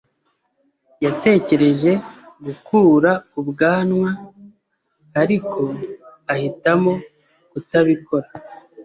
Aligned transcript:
yatekereje 1.05 1.91
gukura 2.45 3.11
ubwanwa, 3.39 4.09
ariko 5.21 5.61
ahitamo 6.33 6.93
kutabikora. 7.51 8.27